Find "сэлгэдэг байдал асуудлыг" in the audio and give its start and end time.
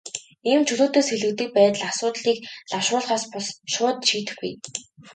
1.05-2.37